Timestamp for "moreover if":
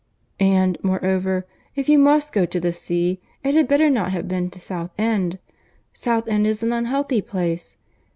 0.83-1.87